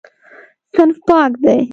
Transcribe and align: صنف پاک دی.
صنف 0.75 0.97
پاک 1.07 1.31
دی. 1.43 1.59